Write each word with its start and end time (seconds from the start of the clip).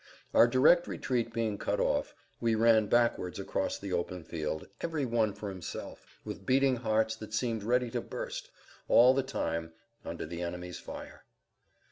Our 0.33 0.47
direct 0.47 0.87
retreat 0.87 1.31
being 1.31 1.59
cut 1.59 1.79
off, 1.79 2.15
we 2.39 2.55
ran 2.55 2.87
backwards 2.87 3.37
across 3.37 3.77
the 3.77 3.93
open 3.93 4.23
field, 4.23 4.67
every 4.81 5.05
one 5.05 5.31
for 5.35 5.47
himself, 5.49 6.07
with 6.25 6.43
beating 6.43 6.77
hearts 6.77 7.15
that 7.17 7.35
seemed 7.35 7.61
ready 7.61 7.91
to 7.91 8.01
burst, 8.01 8.49
all 8.87 9.13
the 9.13 9.21
time 9.21 9.73
under 10.03 10.25
the 10.25 10.41
enemy's 10.41 10.79
fire. 10.79 11.23